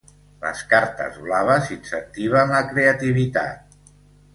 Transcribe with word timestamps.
Les 0.45 0.63
cartes 0.71 1.21
blaves 1.27 1.71
incentiven 1.77 2.59
la 2.59 2.67
creativitat. 2.75 3.83